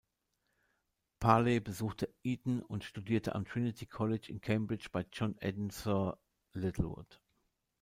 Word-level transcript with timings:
Paley 1.19 1.59
besuchte 1.59 2.11
Eton 2.23 2.63
und 2.63 2.83
studierte 2.83 3.35
am 3.35 3.45
Trinity 3.45 3.85
College 3.85 4.29
in 4.31 4.41
Cambridge 4.41 4.87
bei 4.91 5.05
John 5.13 5.35
Edensor 5.41 6.17
Littlewood. 6.53 7.21